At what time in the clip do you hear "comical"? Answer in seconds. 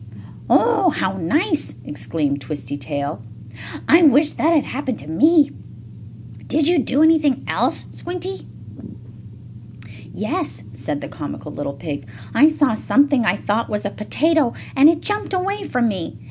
11.07-11.51